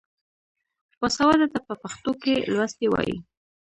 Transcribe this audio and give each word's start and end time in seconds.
باسواده 0.99 1.47
ته 1.53 1.59
په 1.67 1.73
پښتو 1.81 2.11
کې 2.21 2.33
لوستی 2.53 2.87
وايي. 2.89 3.15